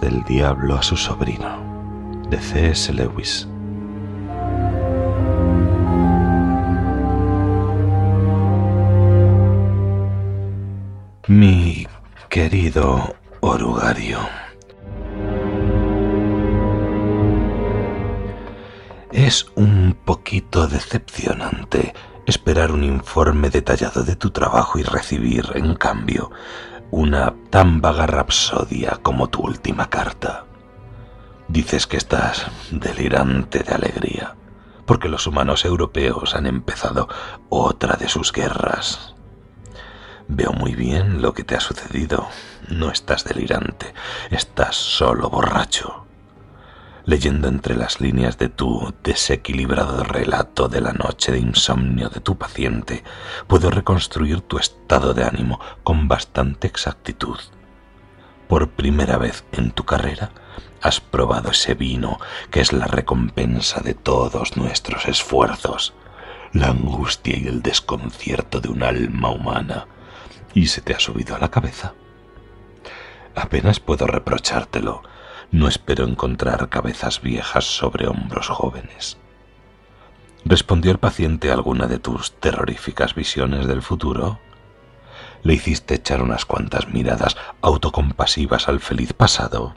[0.00, 2.92] Del Diablo a su sobrino, de C.S.
[2.92, 3.46] Lewis.
[11.28, 11.86] Mi
[12.28, 14.18] querido orugario,
[19.12, 21.94] es un poquito decepcionante
[22.26, 26.30] esperar un informe detallado de tu trabajo y recibir, en cambio,
[26.92, 30.44] una tan vaga rapsodia como tu última carta.
[31.48, 34.36] Dices que estás delirante de alegría,
[34.84, 37.08] porque los humanos europeos han empezado
[37.48, 39.14] otra de sus guerras.
[40.28, 42.28] Veo muy bien lo que te ha sucedido.
[42.68, 43.94] No estás delirante,
[44.30, 46.06] estás solo borracho
[47.04, 52.36] leyendo entre las líneas de tu desequilibrado relato de la noche de insomnio de tu
[52.36, 53.02] paciente,
[53.46, 57.38] puedo reconstruir tu estado de ánimo con bastante exactitud.
[58.48, 60.30] Por primera vez en tu carrera
[60.82, 62.18] has probado ese vino
[62.50, 65.94] que es la recompensa de todos nuestros esfuerzos,
[66.52, 69.86] la angustia y el desconcierto de un alma humana,
[70.54, 71.94] y se te ha subido a la cabeza.
[73.34, 75.02] Apenas puedo reprochártelo,
[75.52, 79.18] no espero encontrar cabezas viejas sobre hombros jóvenes.
[80.46, 84.40] ¿Respondió el paciente a alguna de tus terroríficas visiones del futuro?
[85.42, 89.74] ¿Le hiciste echar unas cuantas miradas autocompasivas al feliz pasado?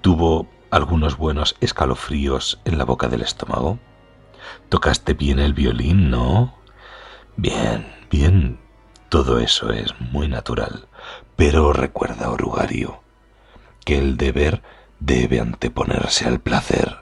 [0.00, 3.78] ¿Tuvo algunos buenos escalofríos en la boca del estómago?
[4.70, 6.54] ¿Tocaste bien el violín, no?
[7.36, 8.58] Bien, bien,
[9.10, 10.88] todo eso es muy natural.
[11.36, 13.01] Pero recuerda, Orugario,
[13.84, 14.62] que el deber
[15.00, 16.98] debe anteponerse al placer.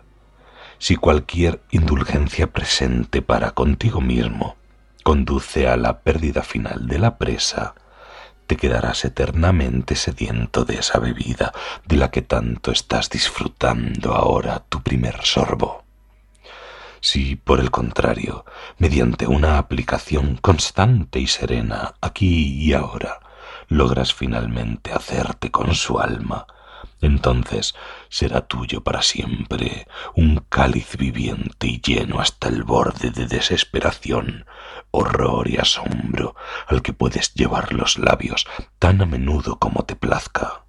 [0.78, 4.56] Si cualquier indulgencia presente para contigo mismo
[5.02, 7.74] conduce a la pérdida final de la presa,
[8.46, 11.52] te quedarás eternamente sediento de esa bebida
[11.84, 15.84] de la que tanto estás disfrutando ahora tu primer sorbo.
[17.00, 18.44] Si, por el contrario,
[18.78, 23.20] mediante una aplicación constante y serena aquí y ahora,
[23.69, 26.46] logras finalmente hacerte con su alma,
[27.00, 27.75] entonces
[28.09, 34.47] será tuyo para siempre un cáliz viviente y lleno hasta el borde de desesperación,
[34.91, 36.34] horror y asombro
[36.66, 38.47] al que puedes llevar los labios
[38.78, 40.65] tan a menudo como te plazca.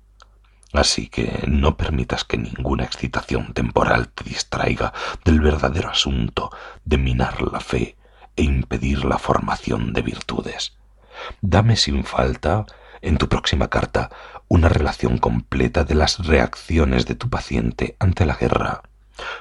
[0.74, 4.94] Así que no permitas que ninguna excitación temporal te distraiga
[5.25, 6.50] del verdadero asunto
[6.86, 7.98] de minar la fe
[8.38, 10.78] e impedir la formación de virtudes.
[11.42, 12.66] Dame sin falta,
[13.01, 14.09] en tu próxima carta,
[14.47, 18.84] una relación completa de las reacciones de tu paciente ante la guerra,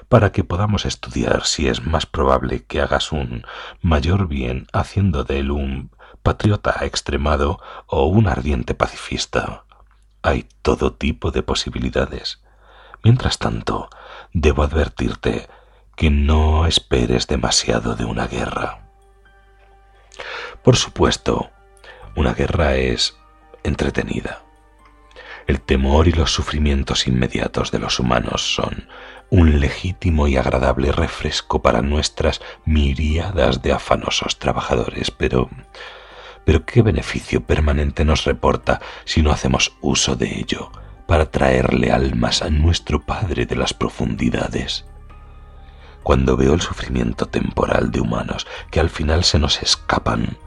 [0.09, 3.45] para que podamos estudiar si es más probable que hagas un
[3.83, 5.91] mayor bien haciendo de él un
[6.23, 9.65] patriota extremado o un ardiente pacifista.
[10.23, 12.43] Hay todo tipo de posibilidades.
[13.03, 13.89] Mientras tanto,
[14.33, 15.49] debo advertirte
[15.97, 18.87] que no esperes demasiado de una guerra.
[20.63, 21.51] Por supuesto,
[22.17, 23.17] una guerra es
[23.65, 24.43] entretenida
[25.51, 28.87] el temor y los sufrimientos inmediatos de los humanos son
[29.31, 35.51] un legítimo y agradable refresco para nuestras miríadas de afanosos trabajadores, pero
[36.45, 40.71] pero qué beneficio permanente nos reporta si no hacemos uso de ello
[41.07, 44.87] para traerle almas a nuestro Padre de las profundidades.
[46.03, 50.39] Cuando veo el sufrimiento temporal de humanos que al final se nos escapan,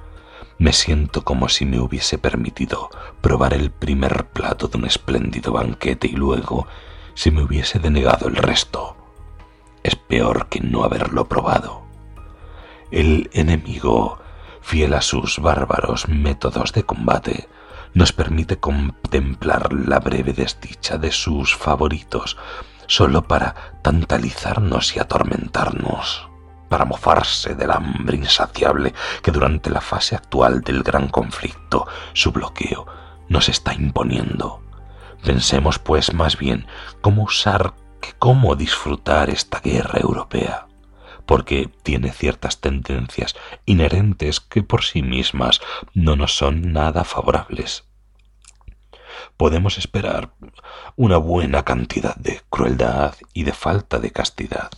[0.57, 2.89] me siento como si me hubiese permitido
[3.21, 6.67] probar el primer plato de un espléndido banquete y luego
[7.15, 8.95] se me hubiese denegado el resto.
[9.83, 11.83] Es peor que no haberlo probado.
[12.91, 14.19] El enemigo,
[14.61, 17.49] fiel a sus bárbaros métodos de combate,
[17.93, 22.37] nos permite contemplar la breve desdicha de sus favoritos
[22.87, 26.32] solo para tantalizarnos y atormentarnos
[26.73, 32.87] para mofarse del hambre insaciable que durante la fase actual del gran conflicto su bloqueo
[33.29, 34.63] nos está imponiendo.
[35.23, 36.65] Pensemos pues más bien
[37.01, 40.65] cómo usar que cómo disfrutar esta guerra europea,
[41.27, 43.35] porque tiene ciertas tendencias
[43.67, 45.61] inherentes que por sí mismas
[45.93, 47.83] no nos son nada favorables.
[49.37, 50.33] Podemos esperar
[50.95, 54.71] una buena cantidad de crueldad y de falta de castidad,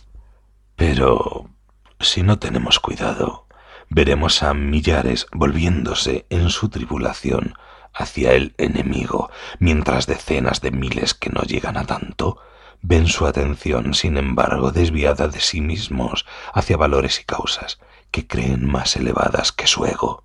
[0.76, 1.55] pero
[2.00, 3.46] si no tenemos cuidado,
[3.88, 7.54] veremos a millares volviéndose en su tribulación
[7.94, 12.38] hacia el enemigo, mientras decenas de miles que no llegan a tanto
[12.82, 17.78] ven su atención, sin embargo, desviada de sí mismos hacia valores y causas
[18.10, 20.22] que creen más elevadas que su ego.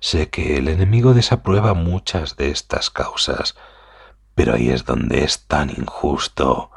[0.00, 3.56] Sé que el enemigo desaprueba muchas de estas causas,
[4.34, 6.70] Pero ahí es donde es tan injusto.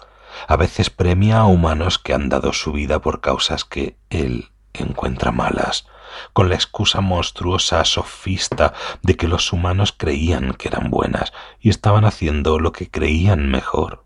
[0.48, 5.32] A veces premia a humanos que han dado su vida por causas que él encuentra
[5.32, 5.88] malas,
[6.34, 12.06] con la excusa monstruosa sofista de que los humanos creían que eran buenas y estaban
[12.06, 14.06] haciendo lo que creían mejor.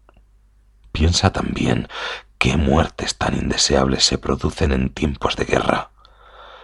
[0.92, 1.88] Piensa también
[2.38, 5.92] qué muertes tan indeseables se producen en tiempos de guerra.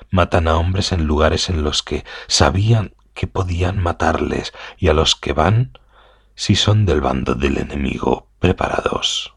[0.10, 5.16] Matan a hombres en lugares en los que sabían que podían matarles y a los
[5.16, 5.78] que van
[6.36, 9.33] si son del bando del enemigo preparados.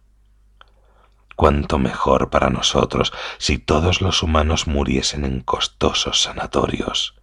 [1.36, 7.14] Cuánto mejor para nosotros si todos los humanos muriesen en costosos sanatorios,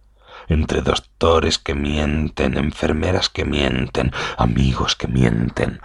[0.48, 5.80] entre doctores que mienten, enfermeras que mienten, amigos que mienten,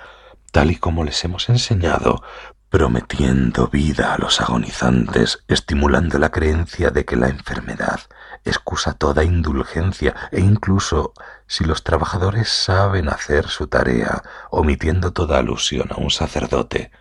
[0.51, 2.21] tal y como les hemos enseñado,
[2.69, 8.01] prometiendo vida a los agonizantes, estimulando la creencia de que la enfermedad
[8.45, 11.13] excusa toda indulgencia e incluso
[11.47, 14.21] si los trabajadores saben hacer su tarea,
[14.51, 16.91] omitiendo toda alusión a un sacerdote,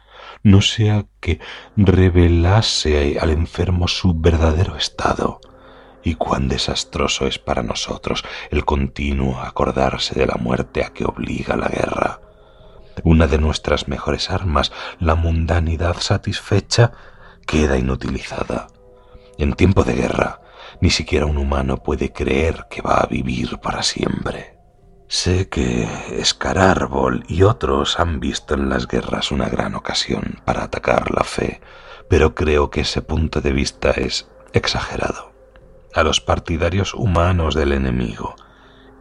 [0.43, 1.41] no sea que
[1.77, 5.41] revelase al enfermo su verdadero estado.
[6.03, 11.57] Y cuán desastroso es para nosotros el continuo acordarse de la muerte a que obliga
[11.57, 12.21] la guerra.
[13.05, 16.93] Una de nuestras mejores armas, la mundanidad satisfecha,
[17.47, 18.69] queda inutilizada.
[19.39, 20.41] En tiempo de guerra,
[20.81, 24.58] ni siquiera un humano puede creer que va a vivir para siempre.
[25.11, 25.89] Sé que
[26.19, 31.63] Escarárbol y otros han visto en las guerras una gran ocasión para atacar la fe,
[32.11, 35.33] pero creo que ese punto de vista es exagerado.
[35.95, 38.37] A los partidarios humanos del enemigo,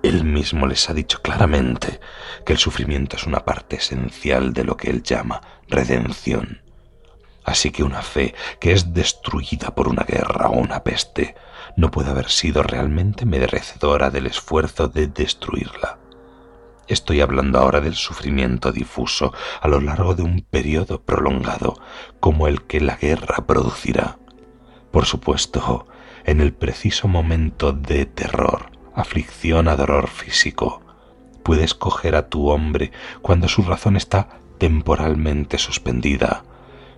[0.01, 2.00] él mismo les ha dicho claramente
[2.45, 6.62] que el sufrimiento es una parte esencial de lo que él llama redención.
[7.47, 11.33] Así que una fe que es destruida por una guerra o una peste
[11.77, 15.97] no puede haber sido realmente merecedora del esfuerzo de destruirla.
[16.89, 21.79] Estoy hablando ahora del sufrimiento difuso a lo largo de un periodo prolongado
[22.19, 24.19] como el que la guerra producirá.
[24.91, 25.88] Por supuesto,
[26.25, 30.81] en el preciso momento de terror, aflicción a dolor físico,
[31.44, 32.91] puedes coger a tu hombre
[33.21, 36.44] cuando su razón está temporalmente suspendida,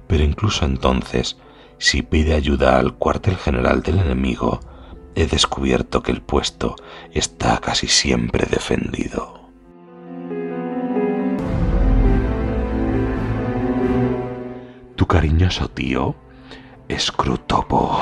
[0.10, 1.38] pero incluso entonces,
[1.78, 4.60] si pide ayuda al cuartel general del enemigo,
[5.14, 6.76] he descubierto que el puesto
[7.12, 9.52] está casi siempre defendido.
[14.96, 16.16] Tu cariñoso tío,
[16.92, 18.02] Scrutopo.